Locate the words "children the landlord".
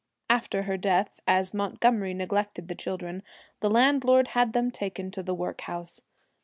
2.73-4.29